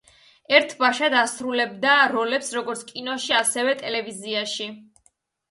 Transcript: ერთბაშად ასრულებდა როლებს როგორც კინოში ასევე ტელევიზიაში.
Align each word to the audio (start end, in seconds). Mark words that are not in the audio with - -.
ერთბაშად 0.59 1.15
ასრულებდა 1.19 1.91
როლებს 2.13 2.49
როგორც 2.57 2.83
კინოში 2.93 3.37
ასევე 3.43 3.77
ტელევიზიაში. 3.85 4.71